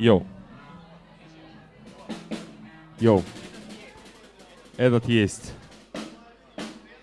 Йоу. 0.00 0.26
Йоу. 3.00 3.22
Этот 4.78 5.06
есть. 5.06 5.52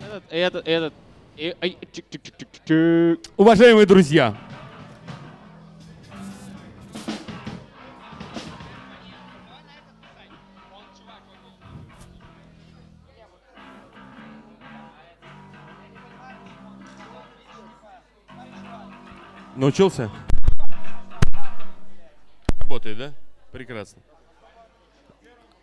Этот, 0.00 0.24
этот, 0.30 0.66
этот. 0.66 0.94
И- 1.36 1.54
ай, 1.62 1.78
чик-чик-чик-чик-чик. 1.92 3.24
Уважаемые 3.36 3.86
друзья, 3.86 4.36
научился? 19.54 20.10
Работает, 22.78 22.98
да? 22.98 23.12
Прекрасно. 23.50 24.00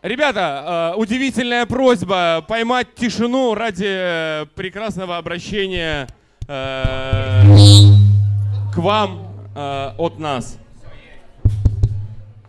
Ребята, 0.02 0.92
э, 0.96 1.00
удивительная 1.00 1.66
просьба 1.66 2.44
поймать 2.46 2.94
тишину 2.94 3.56
ради 3.56 3.86
э, 3.88 4.46
прекрасного 4.54 5.16
обращения 5.16 6.10
э, 6.50 7.44
к 8.74 8.78
вам 8.78 9.32
от 9.56 10.20
нас. 10.20 10.58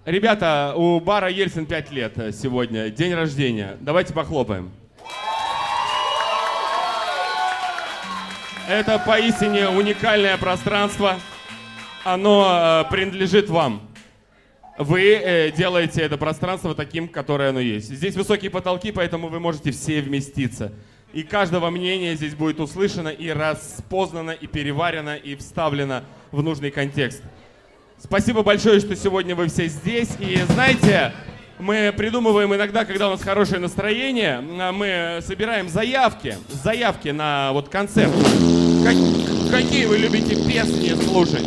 Ребята, 0.05 0.73
у 0.75 0.99
бара 0.99 1.31
Ельцин 1.31 1.67
5 1.67 1.93
лет 1.93 2.15
сегодня, 2.35 2.91
день 2.91 3.15
рождения. 3.15 3.77
Давайте 3.81 4.13
похлопаем. 4.13 4.73
Это 8.69 8.99
поистине 8.99 9.69
уникальное 9.69 10.37
пространство. 10.37 11.15
Оно 12.03 12.85
принадлежит 12.91 13.49
вам. 13.49 13.86
Вы 14.79 15.15
э, 15.15 15.51
делаете 15.53 16.03
это 16.03 16.19
пространство 16.19 16.75
таким, 16.75 17.09
которое 17.09 17.51
оно 17.51 17.61
есть. 17.61 17.89
Здесь 17.89 18.15
высокие 18.15 18.51
потолки, 18.51 18.93
поэтому 18.93 19.29
вы 19.29 19.41
можете 19.41 19.71
все 19.71 20.03
вместиться. 20.03 20.73
И 21.15 21.23
каждого 21.23 21.71
мнения 21.71 22.15
здесь 22.15 22.35
будет 22.35 22.61
услышано 22.61 23.09
и 23.09 23.31
распознано, 23.31 24.33
и 24.33 24.47
переварено, 24.47 25.17
и 25.17 25.35
вставлено 25.35 26.03
в 26.31 26.43
нужный 26.43 26.71
контекст. 26.71 27.23
Спасибо 27.99 28.43
большое, 28.43 28.81
что 28.81 28.95
сегодня 28.95 29.35
вы 29.35 29.49
все 29.49 29.67
здесь. 29.69 30.11
И 30.21 30.39
знаете, 30.51 31.15
мы 31.59 31.95
придумываем 31.97 32.55
иногда, 32.55 32.85
когда 32.85 33.09
у 33.09 33.13
нас 33.13 33.23
хорошее 33.23 33.61
настроение, 33.61 34.45
а, 34.61 34.73
мы 34.73 35.21
собираем 35.23 35.71
заявки, 35.71 36.37
заявки 36.51 37.09
на 37.09 37.53
вот 37.53 37.71
концерт. 37.71 38.13
Как- 38.85 39.51
какие 39.51 39.87
вы 39.87 39.97
любите 39.97 40.37
песни 40.47 40.93
слушать? 41.03 41.47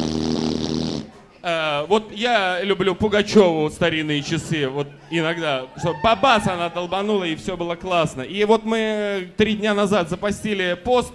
Э, 1.41 1.85
вот 1.87 2.11
я 2.11 2.61
люблю 2.63 2.95
Пугачеву 2.95 3.69
старинные 3.69 4.21
часы. 4.21 4.67
Вот 4.67 4.87
иногда, 5.09 5.67
что 5.77 5.95
бабац 6.03 6.47
она 6.47 6.69
долбанула 6.69 7.23
и 7.23 7.35
все 7.35 7.55
было 7.55 7.75
классно. 7.75 8.21
И 8.21 8.43
вот 8.43 8.65
мы 8.65 9.31
три 9.37 9.55
дня 9.55 9.73
назад 9.73 10.09
запостили 10.09 10.77
пост 10.83 11.13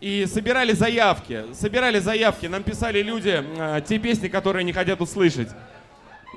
и 0.00 0.26
собирали 0.26 0.72
заявки. 0.72 1.44
Собирали 1.52 1.98
заявки. 1.98 2.46
Нам 2.46 2.62
писали 2.62 3.02
люди 3.02 3.44
э, 3.58 3.80
те 3.86 3.98
песни, 3.98 4.28
которые 4.28 4.64
не 4.64 4.72
хотят 4.72 5.00
услышать. 5.00 5.48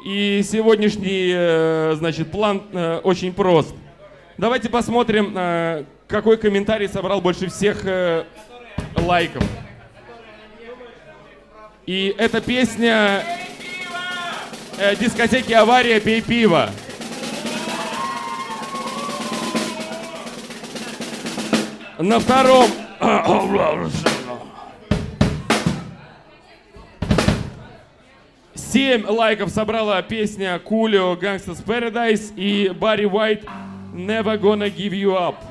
И 0.05 0.41
сегодняшний, 0.43 1.31
э, 1.33 1.95
значит, 1.97 2.31
план 2.31 2.63
очень 3.03 3.33
прост. 3.33 3.73
Давайте 4.37 4.69
посмотрим, 4.69 5.85
какой 6.07 6.37
комментарий 6.37 6.87
собрал 6.87 7.21
больше 7.21 7.47
всех 7.47 7.85
лайков. 8.95 9.43
И 11.91 12.15
эта 12.17 12.39
песня 12.39 13.21
э, 14.77 14.95
дискотеки 14.95 15.51
«Авария, 15.51 15.99
пей 15.99 16.21
пиво». 16.21 16.69
На 21.99 22.17
втором... 22.21 22.67
Семь 28.55 29.05
лайков 29.05 29.49
собрала 29.49 30.01
песня 30.01 30.57
Кулио 30.59 31.15
«Gangsta's 31.15 31.61
Paradise» 31.61 32.33
и 32.37 32.69
Барри 32.69 33.03
Уайт 33.03 33.43
«Never 33.93 34.39
Gonna 34.39 34.73
Give 34.73 34.93
You 34.93 35.17
Up». 35.17 35.50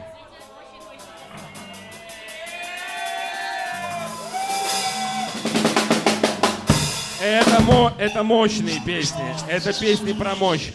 Это, 7.30 7.62
мо- 7.62 7.92
это 7.96 8.24
мощные 8.24 8.80
песни. 8.84 9.22
Это 9.48 9.72
песни 9.72 10.12
про 10.12 10.34
мощь. 10.34 10.72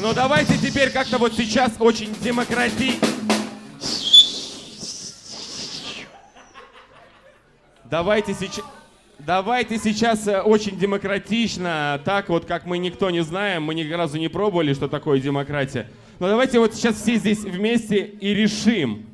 Ну 0.00 0.14
давайте 0.14 0.56
теперь 0.56 0.88
как-то 0.90 1.18
вот 1.18 1.34
сейчас 1.34 1.72
очень 1.78 2.14
демократи... 2.22 2.94
Давайте 7.84 8.32
сейчас... 8.32 8.64
Давайте 9.18 9.76
сейчас 9.76 10.26
э, 10.28 10.40
очень 10.40 10.78
демократично, 10.78 12.00
так 12.06 12.30
вот, 12.30 12.46
как 12.46 12.64
мы 12.64 12.78
никто 12.78 13.10
не 13.10 13.22
знаем, 13.22 13.64
мы 13.64 13.74
ни 13.74 13.86
разу 13.90 14.16
не 14.16 14.28
пробовали, 14.28 14.72
что 14.72 14.88
такое 14.88 15.20
демократия. 15.20 15.90
Но 16.20 16.28
давайте 16.28 16.58
вот 16.58 16.74
сейчас 16.74 16.96
все 16.96 17.16
здесь 17.16 17.40
вместе 17.40 17.98
и 17.98 18.32
решим 18.32 19.04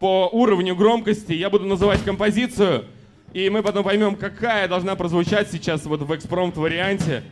по 0.00 0.28
уровню 0.32 0.74
громкости. 0.74 1.34
Я 1.34 1.50
буду 1.50 1.66
называть 1.66 2.02
композицию, 2.02 2.86
и 3.32 3.48
мы 3.48 3.62
потом 3.62 3.84
поймем, 3.84 4.16
какая 4.16 4.68
должна 4.68 4.94
прозвучать 4.94 5.50
сейчас 5.50 5.84
вот 5.86 6.02
в 6.02 6.14
экспромт 6.14 6.56
варианте. 6.56 7.22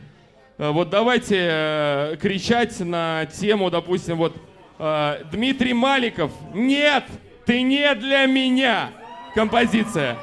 Э, 0.56 0.70
Вот 0.70 0.88
давайте 0.88 1.36
э, 1.38 2.16
кричать 2.20 2.78
на 2.80 3.26
тему, 3.26 3.70
допустим, 3.70 4.16
вот 4.16 4.34
э, 4.78 5.24
Дмитрий 5.30 5.74
Маликов. 5.74 6.32
Нет, 6.54 7.04
ты 7.44 7.60
не 7.62 7.94
для 7.94 8.26
меня. 8.26 8.90
Композиция. 9.34 10.16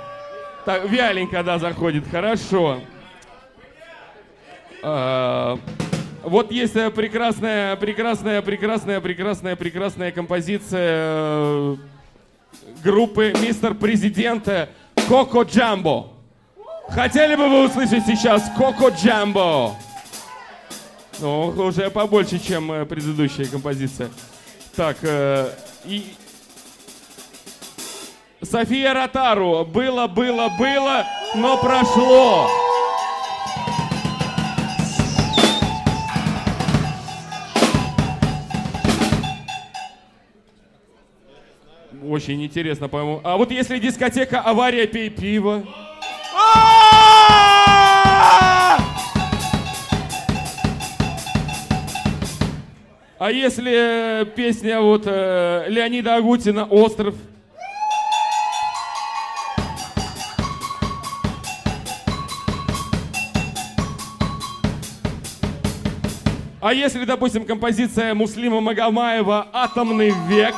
Так, 0.66 0.90
вяленько, 0.90 1.44
да, 1.44 1.60
заходит. 1.60 2.06
Хорошо. 2.12 2.82
Вот 4.82 6.52
есть 6.52 6.74
прекрасная, 6.94 7.76
прекрасная, 7.78 8.42
прекрасная, 8.42 9.02
прекрасная, 9.02 9.56
прекрасная 9.56 10.12
композиция 10.12 11.78
группы 12.84 13.34
Мистер 13.42 13.74
Президента 13.76 14.70
Коко 15.08 15.44
Джамбо. 15.44 16.08
Хотели 16.90 17.36
бы 17.36 17.48
вы 17.48 17.66
услышать 17.66 18.06
сейчас 18.06 18.52
Коко 18.58 18.90
Джамбо? 18.90 19.74
Ну, 21.20 21.48
уже 21.48 21.90
побольше, 21.90 22.40
чем 22.40 22.72
э, 22.72 22.86
предыдущая 22.86 23.46
композиция. 23.46 24.10
Так, 24.76 24.98
э, 25.02 25.50
и... 25.86 26.14
София 28.44 28.94
Ротару. 28.94 29.66
Было, 29.66 30.08
было, 30.08 30.50
было, 30.60 31.06
но 31.36 31.58
прошло. 31.58 32.67
Очень 42.18 42.44
интересно, 42.44 42.90
по-моему. 42.90 43.22
А 43.24 43.38
вот 43.38 43.52
если 43.52 43.78
дискотека 43.78 44.42
«Авария, 44.42 44.88
пей 44.88 45.12
пиво». 45.12 45.64
А! 46.34 47.20
А 53.20 53.30
если 53.30 54.22
э, 54.22 54.26
песня 54.26 54.82
вот 54.82 55.04
э, 55.06 55.66
Леонида 55.68 56.16
Агутина 56.16 56.66
«Остров»? 56.66 57.14
А 66.62 66.74
если, 66.74 67.06
допустим, 67.06 67.46
композиция 67.46 68.16
Муслима 68.16 68.60
Магомаева 68.60 69.50
«Атомный 69.54 70.12
век»? 70.28 70.56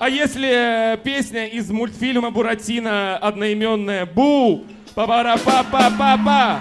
А 0.00 0.08
если 0.08 0.94
э, 0.94 0.96
песня 0.96 1.46
из 1.46 1.68
мультфильма 1.68 2.30
Буратино 2.30 3.18
одноименная 3.18 4.06
«Бу», 4.06 4.64
па 4.94 5.06
па 5.06 5.36
па 5.36 5.62
па 5.62 5.90
па 5.90 6.16
па 6.16 6.60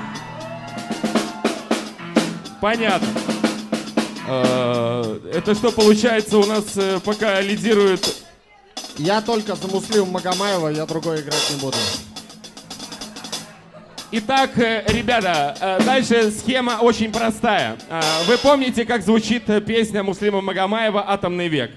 Понятно. 2.60 3.08
Э, 4.28 5.20
Это 5.34 5.56
что 5.56 5.72
получается 5.72 6.38
у 6.38 6.46
нас 6.46 6.76
э, 6.76 7.00
пока 7.00 7.40
лидирует 7.40 8.14
Я 8.98 9.22
только 9.22 9.56
за 9.56 9.70
Муслима 9.70 10.08
Магомаева, 10.08 10.68
я 10.68 10.86
другой 10.86 11.22
играть 11.22 11.50
не 11.50 11.62
буду. 11.62 11.78
Итак, 14.12 14.50
ребята, 14.58 15.80
дальше 15.86 16.32
схема 16.32 16.80
очень 16.82 17.10
простая. 17.10 17.78
Вы 18.28 18.38
помните, 18.38 18.84
как 18.84 19.02
звучит 19.02 19.46
песня 19.66 20.04
Муслима 20.04 20.42
Магомаева 20.42 21.10
«Атомный 21.10 21.48
век»? 21.48 21.72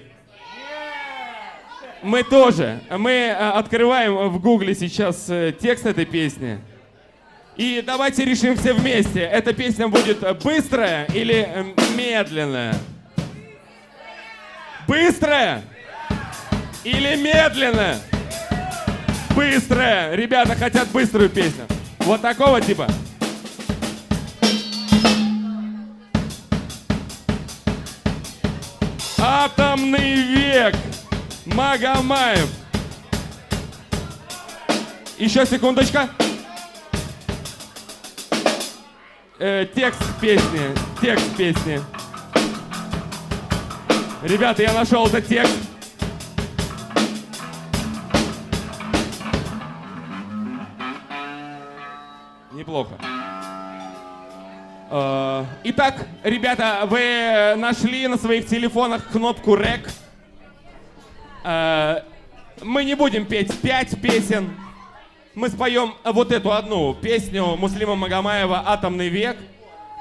Мы 2.02 2.24
тоже. 2.24 2.80
Мы 2.90 3.10
э, 3.10 3.32
открываем 3.32 4.28
в 4.28 4.40
гугле 4.40 4.74
сейчас 4.74 5.26
э, 5.28 5.54
текст 5.58 5.86
этой 5.86 6.04
песни. 6.04 6.58
И 7.56 7.82
давайте 7.86 8.24
решим 8.24 8.56
все 8.56 8.72
вместе, 8.72 9.20
эта 9.20 9.52
песня 9.52 9.86
будет 9.86 10.20
быстрая 10.42 11.04
или 11.14 11.46
э, 11.48 11.64
медленная? 11.96 12.74
Быстрая 14.88 15.62
или 16.82 17.14
медленная? 17.14 17.98
Быстрая. 19.36 20.14
Ребята 20.16 20.56
хотят 20.56 20.88
быструю 20.88 21.30
песню. 21.30 21.66
Вот 22.00 22.20
такого 22.20 22.60
типа. 22.60 22.88
Атомный 29.18 30.14
век. 30.14 30.74
Магомаев. 31.54 32.48
Еще 35.18 35.44
секундочка. 35.44 36.08
Э, 39.38 39.66
текст 39.74 40.02
песни. 40.20 40.74
Текст 41.00 41.36
песни. 41.36 41.80
Ребята, 44.22 44.62
я 44.62 44.72
нашел 44.72 45.06
этот 45.06 45.26
текст. 45.26 45.52
Неплохо. 52.52 52.94
Э, 54.90 55.44
Итак, 55.64 56.06
ребята, 56.22 56.86
вы 56.86 57.54
нашли 57.56 58.06
на 58.06 58.16
своих 58.16 58.46
телефонах 58.46 59.08
кнопку 59.08 59.54
REC. 59.56 59.90
Э, 61.44 62.02
Мы 62.62 62.84
не 62.84 62.94
будем 62.94 63.26
петь 63.26 63.58
пять 63.60 64.00
песен. 64.00 64.54
Мы 65.34 65.48
споем 65.48 65.94
вот 66.04 66.30
эту 66.30 66.52
одну 66.52 66.94
песню 66.94 67.56
Муслима 67.56 67.96
Магомаева 67.96 68.62
«Атомный 68.66 69.08
век» 69.08 69.36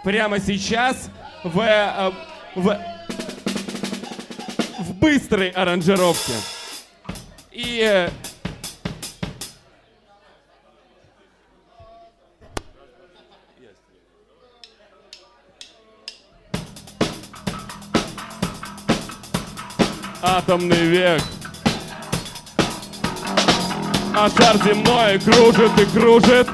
прямо 0.04 0.40
сейчас 0.40 1.10
в, 1.44 1.60
э, 1.60 2.12
в, 2.56 2.80
в 4.80 4.94
быстрой 5.00 5.50
аранжировке. 5.50 6.34
И 7.52 8.10
атомный 20.21 20.85
век. 20.85 21.21
А 24.13 24.29
шар 24.29 24.57
земной 24.57 25.19
кружит 25.19 25.71
и 25.79 25.85
кружит 25.85 26.47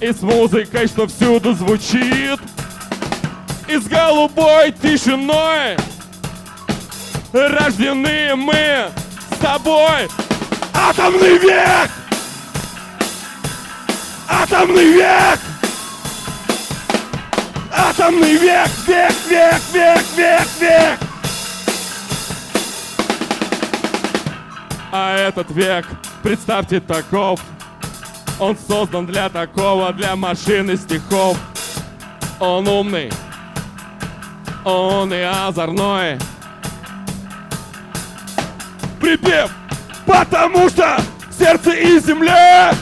И 0.00 0.12
с 0.12 0.20
музыкой, 0.20 0.88
что 0.88 1.06
всюду 1.06 1.54
звучит 1.54 2.40
И 3.68 3.76
с 3.76 3.84
голубой 3.84 4.72
тишиной 4.72 5.76
Рождены 7.32 8.34
мы 8.34 8.90
с 9.30 9.38
тобой 9.40 10.08
Атомный 10.74 11.38
век! 11.38 11.90
Атомный 14.28 14.92
век! 14.92 15.38
Атомный 17.72 18.36
век! 18.36 18.68
Век, 18.86 19.12
век, 19.28 19.62
век, 19.72 20.02
век, 20.16 20.46
век! 20.58 21.03
А 24.96 25.12
этот 25.16 25.50
век, 25.50 25.84
представьте, 26.22 26.78
таков. 26.78 27.40
Он 28.38 28.56
создан 28.56 29.06
для 29.06 29.28
такого, 29.28 29.92
для 29.92 30.14
машины 30.14 30.76
стихов. 30.76 31.36
Он 32.38 32.68
умный, 32.68 33.10
он 34.64 35.12
и 35.12 35.20
озорной. 35.20 36.16
Припев, 39.00 39.50
потому 40.06 40.68
что 40.68 41.00
сердце 41.36 41.72
и 41.72 41.98
земля 41.98 42.72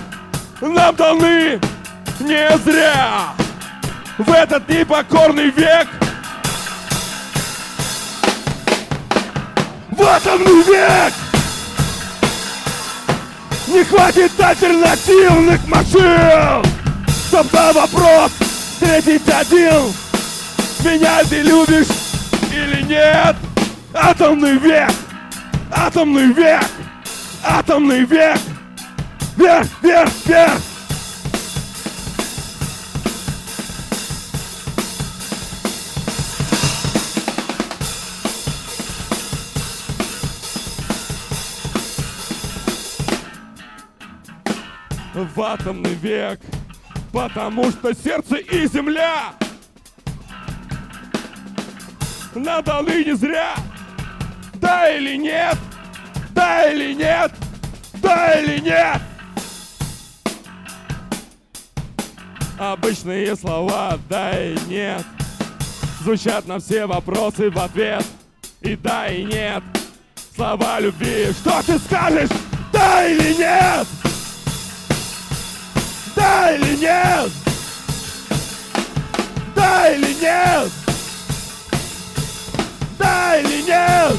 Нам 0.60 0.94
даны 0.94 1.58
не 2.20 2.58
зря 2.58 3.32
В 4.18 4.30
этот 4.30 4.68
непокорный 4.68 5.48
век 5.50 5.88
В 9.90 10.02
атомный 10.02 10.62
век! 10.64 11.21
Не 13.72 13.84
хватит 13.84 14.32
альтернативных 14.38 15.66
машин 15.66 16.62
Чтоб 17.28 17.50
на 17.54 17.72
вопрос 17.72 18.30
встретить 18.38 19.26
один 19.26 19.92
Меня 20.84 21.24
ты 21.24 21.40
любишь 21.40 21.86
или 22.52 22.82
нет? 22.82 23.34
Атомный 23.94 24.58
век! 24.58 24.90
Атомный 25.70 26.26
век! 26.34 26.64
Атомный 27.42 28.04
век! 28.04 28.38
Вверх, 29.36 29.66
вверх, 29.82 30.10
вверх! 30.26 30.60
В 45.24 45.40
атомный 45.40 45.94
век, 45.94 46.40
потому 47.12 47.70
что 47.70 47.94
сердце 47.94 48.36
и 48.36 48.66
земля 48.66 49.34
даны 52.34 53.04
не 53.04 53.14
зря. 53.14 53.54
Да 54.54 54.90
или 54.90 55.16
нет? 55.16 55.58
Да 56.30 56.70
или 56.70 56.94
нет? 56.94 57.32
Да 57.94 58.40
или 58.40 58.60
нет? 58.60 59.02
Обычные 62.58 63.34
слова 63.34 63.98
«да» 64.08 64.40
и 64.40 64.56
«нет» 64.68 65.04
Звучат 66.00 66.46
на 66.46 66.60
все 66.60 66.86
вопросы 66.86 67.50
в 67.50 67.58
ответ 67.58 68.04
И 68.60 68.76
да, 68.76 69.08
и 69.08 69.24
нет 69.24 69.64
Слова 70.36 70.78
любви 70.78 71.32
Что 71.32 71.60
ты 71.62 71.76
скажешь? 71.80 72.30
Да 72.72 73.04
или 73.04 73.34
нет? 73.34 74.01
Да 76.22 76.52
или 76.54 76.76
нет? 76.76 77.32
Да 79.56 79.90
или 79.90 80.14
нет? 80.20 80.70
Да 82.96 83.36
или 83.38 83.62
нет? 83.62 84.16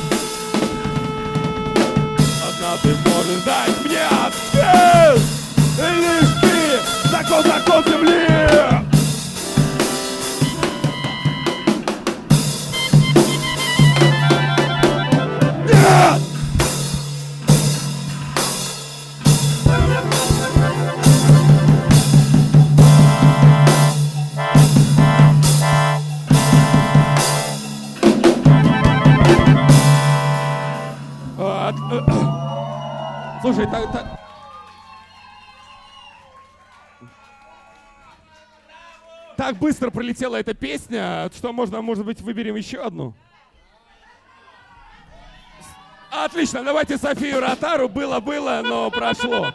Однажды 2.46 2.96
можешь 3.10 3.44
дать 3.46 3.86
мне 3.86 4.02
ответ 4.06 5.22
лишь 5.78 6.30
ты, 6.42 7.10
закон, 7.10 7.44
закон 7.44 7.84
земли 7.86 8.83
так, 33.74 33.92
так... 33.92 34.20
Так 39.36 39.58
быстро 39.58 39.90
пролетела 39.90 40.36
эта 40.36 40.54
песня, 40.54 41.30
что 41.36 41.52
можно, 41.52 41.82
может 41.82 42.06
быть, 42.06 42.22
выберем 42.22 42.56
еще 42.56 42.78
одну? 42.82 43.14
Отлично, 46.12 46.64
давайте 46.64 46.98
Софию 47.00 47.42
Ротару. 47.42 47.90
Было-было, 47.90 48.62
но 48.64 48.92
прошло. 48.92 49.52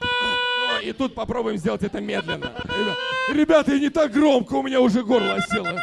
Ну, 0.00 0.80
и 0.82 0.92
тут 0.92 1.14
попробуем 1.14 1.56
сделать 1.56 1.84
это 1.84 2.00
медленно. 2.00 2.52
Ребя- 2.64 2.96
Ребята, 3.32 3.74
и 3.74 3.80
не 3.80 3.88
так 3.88 4.10
громко, 4.10 4.54
у 4.54 4.62
меня 4.64 4.80
уже 4.80 5.04
горло 5.04 5.40
село. 5.48 5.78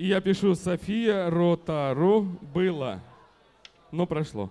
Я 0.00 0.20
пишу 0.20 0.54
София 0.54 1.28
Ротару. 1.28 2.22
Было, 2.54 3.02
но 3.90 4.06
прошло. 4.06 4.48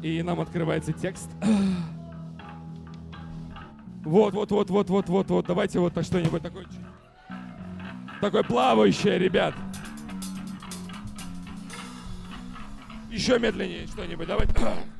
И 0.00 0.22
нам 0.22 0.40
открывается 0.40 0.92
текст. 0.92 1.28
Вот, 4.04 4.34
вот, 4.34 4.50
вот, 4.50 4.68
вот, 4.68 4.90
вот, 4.90 5.08
вот, 5.08 5.30
вот. 5.30 5.46
Давайте 5.46 5.80
вот 5.80 5.92
что-нибудь 6.04 6.42
такое. 6.42 6.66
такое 8.20 8.42
плавающее, 8.42 9.18
ребят. 9.18 9.54
Еще 13.10 13.38
медленнее 13.38 13.86
что-нибудь, 13.86 14.28
давайте. 14.28 14.54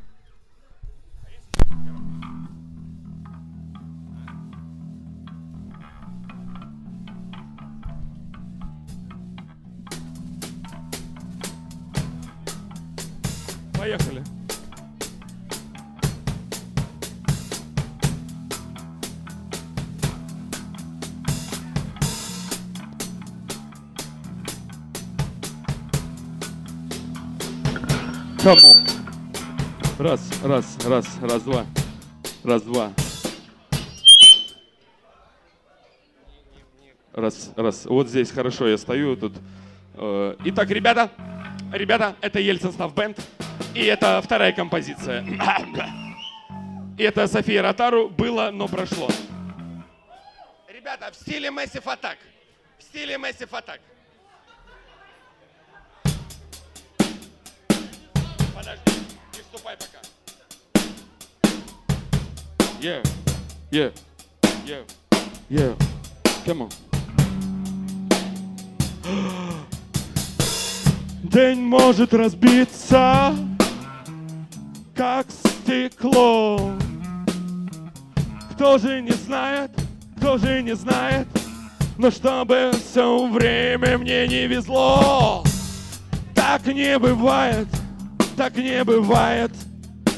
Раз, 30.04 30.20
раз, 30.42 30.76
раз, 30.84 31.18
раз, 31.22 31.42
два. 31.44 31.66
Раз, 32.44 32.60
два. 32.60 32.92
Раз, 37.14 37.52
раз. 37.56 37.86
Вот 37.86 38.08
здесь 38.08 38.30
хорошо 38.30 38.68
я 38.68 38.76
стою 38.76 39.16
тут. 39.16 39.32
Э, 39.94 40.36
Итак, 40.44 40.68
ребята, 40.68 41.10
ребята, 41.72 42.16
это 42.20 42.38
Ельцин 42.38 42.72
Став 42.72 42.94
Бенд. 42.94 43.18
И 43.74 43.82
это 43.82 44.20
вторая 44.20 44.52
композиция. 44.52 45.24
И 46.98 47.02
это 47.02 47.26
София 47.26 47.62
Ротару 47.62 48.10
было, 48.10 48.50
но 48.52 48.68
прошло. 48.68 49.08
Ребята, 50.68 51.12
в 51.12 51.14
стиле 51.14 51.48
Massive 51.48 51.86
Attack. 51.86 52.18
В 52.76 52.82
стиле 52.82 53.14
Massive 53.14 53.48
Attack. 53.52 53.80
Yeah, 62.84 63.00
yeah, 63.70 63.90
yeah, 64.66 64.82
yeah. 65.48 65.74
Come 66.44 66.60
on. 66.60 66.68
День 71.22 71.62
может 71.62 72.12
разбиться, 72.12 73.34
как 74.94 75.26
стекло. 75.30 76.74
Кто 78.52 78.76
же 78.76 79.00
не 79.00 79.12
знает, 79.12 79.70
кто 80.18 80.36
же 80.36 80.60
не 80.60 80.76
знает, 80.76 81.26
но 81.96 82.10
чтобы 82.10 82.72
все 82.74 83.26
время 83.28 83.96
мне 83.96 84.28
не 84.28 84.46
везло. 84.46 85.42
Так 86.34 86.66
не 86.66 86.98
бывает, 86.98 87.68
так 88.36 88.54
не 88.56 88.84
бывает, 88.84 89.52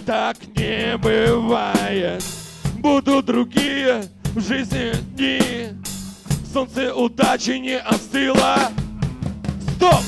так 0.04 0.36
не 0.56 0.98
бывает. 0.98 2.24
Будут 2.86 3.24
другие 3.24 4.04
в 4.32 4.40
жизни 4.40 4.92
дни, 5.16 5.70
солнце 6.52 6.94
удачи 6.94 7.58
не 7.58 7.80
остыло. 7.80 8.58
Стоп! 9.74 10.02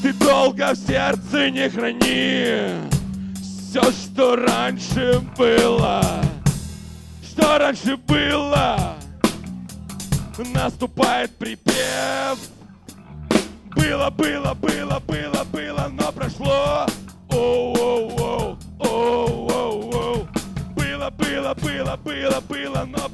Ты 0.00 0.12
долго 0.12 0.72
в 0.72 0.76
сердце 0.76 1.50
не 1.50 1.68
храни. 1.68 2.78
Все, 3.40 3.82
что 3.90 4.36
раньше 4.36 5.20
было. 5.36 6.00
Что 7.28 7.58
раньше 7.58 7.96
было? 7.96 8.94
Наступает 10.54 11.36
припев. 11.36 12.38
Было, 13.74 14.10
было, 14.10 14.54
было, 14.54 15.02
было, 15.08 15.44
было, 15.50 15.88
но 15.90 16.12
прошло 16.12 16.86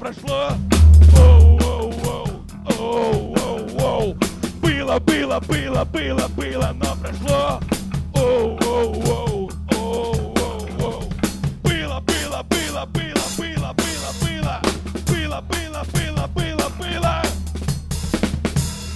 прошло. 0.09 0.49
Оу, 1.17 1.59
оу, 1.59 1.93
оу, 2.03 2.45
оу, 2.79 3.35
оу, 3.35 3.77
оу. 3.79 4.17
Было, 4.61 4.99
было, 4.99 5.39
было, 5.39 5.85
было, 5.85 6.27
было, 6.35 6.75
но 6.75 6.95
прошло. 6.95 7.59
Оу, 8.15 8.57
оу, 8.65 9.03
оу, 9.03 9.51
оу, 9.71 10.33
оу, 10.35 10.67
оу. 10.79 11.03
Было, 11.63 11.99
было, 12.01 12.43
было, 12.43 12.85
было, 12.87 13.27
было, 13.37 13.73
было. 13.77 14.61
Было, 15.07 15.41
было, 15.41 15.85
было, 15.93 16.27
было, 16.33 16.69
было. 16.79 17.21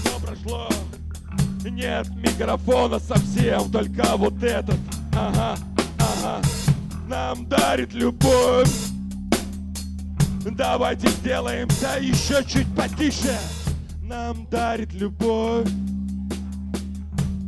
Но 0.05 0.19
прошло. 0.19 0.69
Нет 1.63 2.07
микрофона 2.15 2.99
совсем, 2.99 3.71
только 3.71 4.17
вот 4.17 4.41
этот. 4.41 4.79
Ага, 5.15 5.55
ага. 5.99 6.41
Нам 7.07 7.45
дарит 7.47 7.93
любовь. 7.93 8.92
Давайте 10.51 11.07
сделаемся 11.07 11.97
еще 11.99 12.43
чуть 12.43 12.67
потише. 12.75 13.37
Нам 14.01 14.45
дарит 14.47 14.93
любовь 14.93 15.67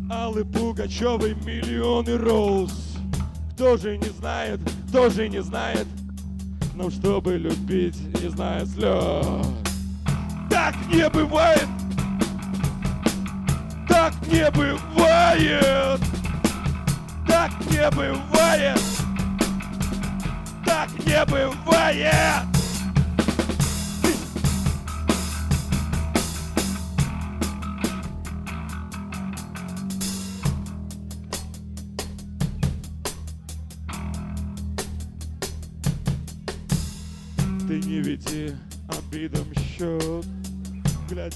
Аллы 0.10 0.46
Пугачевой 0.46 1.36
миллионы 1.36 2.18
роуз 2.18 2.72
Кто 3.54 3.76
же 3.76 3.98
не 3.98 4.10
знает, 4.10 4.62
кто 4.88 5.10
же 5.10 5.28
не 5.28 5.42
знает? 5.42 5.86
Но 6.74 6.90
чтобы 6.90 7.38
любить, 7.38 7.98
не 8.22 8.30
зная 8.30 8.66
слез. 8.66 9.26
Так 10.50 10.76
не 10.92 11.10
бывает. 11.10 11.68
Так 13.88 14.14
не 14.28 14.50
бывает. 14.52 16.02
Так 17.28 17.52
не 17.72 17.90
бывает. 17.92 18.82
Так 20.66 20.90
не 21.06 21.26
бывает 21.26 22.55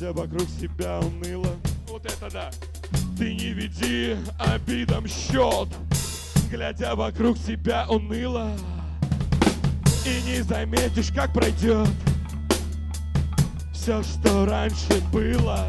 глядя 0.10 0.14
вокруг 0.14 0.50
себя 0.60 1.00
уныло. 1.00 1.56
Вот 1.88 2.06
это 2.06 2.30
да! 2.32 2.50
Ты 3.18 3.34
не 3.34 3.50
веди 3.50 4.16
обидом 4.40 5.08
счет, 5.08 5.70
глядя 6.50 6.96
вокруг 6.96 7.38
себя 7.38 7.86
уныло. 7.90 8.52
И 10.06 10.22
не 10.26 10.42
заметишь, 10.42 11.12
как 11.14 11.34
пройдет 11.34 11.90
все, 13.74 14.02
что 14.04 14.46
раньше 14.46 15.02
было. 15.12 15.66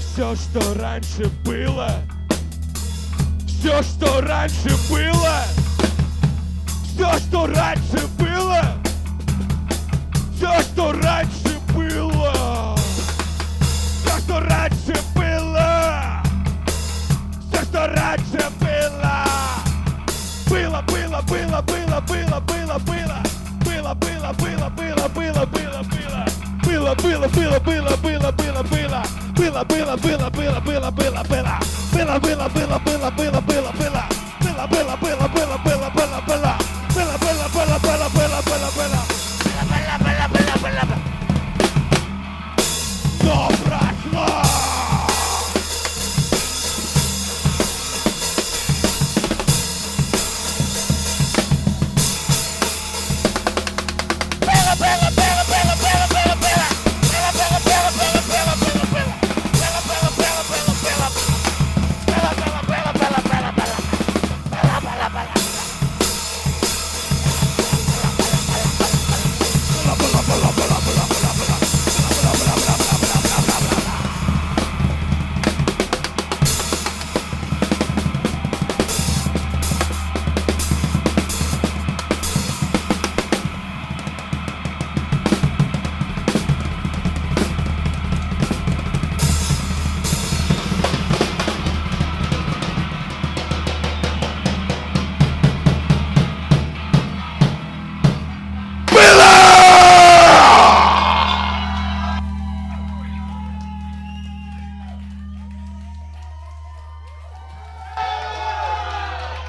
Все, 0.00 0.34
что 0.34 0.74
раньше 0.74 1.30
было. 1.44 1.90
Все, 3.46 3.82
что 3.82 4.20
раньше 4.20 4.74
было. 4.90 5.42
Все, 6.84 7.18
что 7.18 7.46
раньше 7.46 8.06
было. 8.18 8.62
Все, 10.36 10.62
что 10.62 10.92
раньше. 10.92 11.45
Все, 14.36 14.42
что 14.42 14.48
раньше 14.48 14.94
было. 15.14 16.22
Все, 17.50 17.62
что 17.64 17.86
раньше 17.86 18.50
было. 18.60 19.24
Было, 20.50 20.82
было, 20.82 21.22
было, 21.22 21.62
было, 21.62 22.00
было, 22.00 22.40
было, 22.40 22.78
было. 22.78 23.22
Было, 23.64 23.94
было, 23.94 24.32
было, 24.34 24.68
было, 24.68 25.08
было, 25.08 25.46
было, 25.46 25.82
было. 25.82 26.26
Было, 26.64 26.94
было, 26.94 27.28
было, 27.28 27.58
было, 27.60 27.96
было, 27.96 28.32
было, 28.32 28.62
было. 28.62 29.02
Было, 29.36 29.64
было, 29.64 29.96
было, 29.96 30.30
было, 30.30 30.60
было, 30.60 30.90
было, 30.90 31.22
было. 31.22 31.58
Было, 31.92 32.18
было, 32.18 32.48
было, 32.48 32.48
было, 32.48 32.78
было, 32.78 33.10
было, 33.10 33.40
было. 33.40 33.45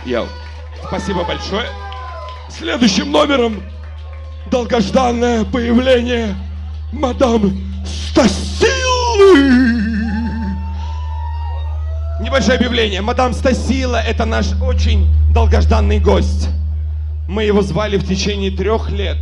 Йоу. 0.08 0.26
Спасибо 0.88 1.26
большое. 1.26 1.68
Следующим 2.50 3.12
номером 3.12 3.62
долгожданное 4.50 5.44
появление 5.44 6.34
мадам 6.94 7.52
Стасилы. 7.86 8.70
Небольшое 12.22 12.58
объявление. 12.58 13.02
Мадам 13.02 13.34
Стасила– 13.34 13.98
это 14.08 14.24
наш 14.24 14.54
очень 14.62 15.10
долгожданный 15.34 16.00
гость. 16.00 16.48
Мы 17.28 17.44
его 17.44 17.62
звали 17.62 17.98
в 17.98 18.08
течение 18.08 18.50
трех 18.50 18.90
лет. 18.90 19.18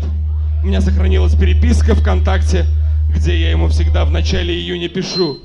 У 0.61 0.67
меня 0.67 0.81
сохранилась 0.81 1.33
переписка 1.33 1.95
ВКонтакте, 1.95 2.67
где 3.09 3.35
я 3.41 3.49
ему 3.49 3.69
всегда 3.69 4.05
в 4.05 4.11
начале 4.11 4.53
июня 4.53 4.87
пишу. 4.87 5.39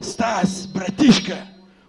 Стас, 0.00 0.66
братишка, 0.72 1.34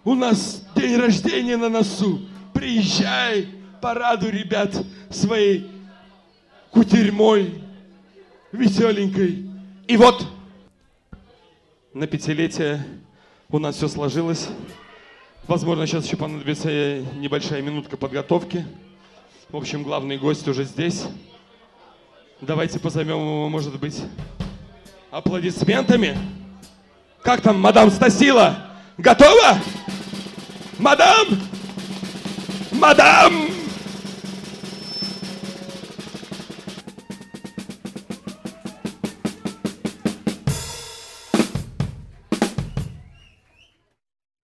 у 0.04 0.14
нас 0.14 0.62
день 0.76 1.00
рождения 1.00 1.56
на 1.56 1.70
носу. 1.70 2.27
Приезжай, 2.58 3.46
порадуй 3.80 4.32
ребят 4.32 4.74
своей 5.10 5.70
кутерьмой 6.72 7.62
веселенькой. 8.50 9.48
И 9.86 9.96
вот 9.96 10.26
на 11.94 12.08
пятилетие 12.08 12.84
у 13.48 13.60
нас 13.60 13.76
все 13.76 13.86
сложилось. 13.86 14.48
Возможно, 15.46 15.86
сейчас 15.86 16.04
еще 16.04 16.16
понадобится 16.16 16.68
небольшая 17.14 17.62
минутка 17.62 17.96
подготовки. 17.96 18.66
В 19.50 19.56
общем, 19.56 19.84
главный 19.84 20.18
гость 20.18 20.48
уже 20.48 20.64
здесь. 20.64 21.04
Давайте 22.40 22.80
позовем 22.80 23.20
его, 23.20 23.48
может 23.48 23.78
быть, 23.78 24.02
аплодисментами. 25.12 26.18
Как 27.22 27.40
там, 27.40 27.60
мадам 27.60 27.88
Стасила? 27.92 28.66
Готова? 28.96 29.60
Мадам! 30.80 31.57
Madame! 32.72 33.57